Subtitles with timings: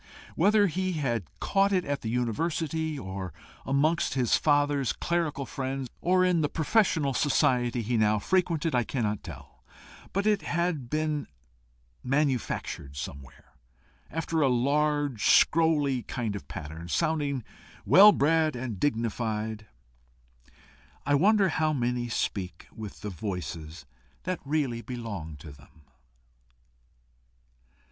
[0.35, 3.31] Whether he had caught it at the university, or
[3.67, 9.21] amongst his father's clerical friends, or in the professional society he now frequented, I cannot
[9.21, 9.63] tell,
[10.11, 11.27] but it had been
[12.03, 13.53] manufactured somewhere
[14.09, 17.43] after a large, scrolly kind of pattern, sounding
[17.85, 19.67] well bred and dignified.
[21.05, 23.85] I wonder how many speak with the voices
[24.23, 25.83] that really belong to them.